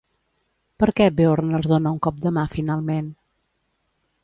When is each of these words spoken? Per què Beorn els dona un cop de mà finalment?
Per 0.83 0.87
què 0.99 1.07
Beorn 1.19 1.59
els 1.59 1.69
dona 1.73 1.93
un 1.97 2.01
cop 2.07 2.19
de 2.25 2.33
mà 2.39 2.47
finalment? 2.57 3.13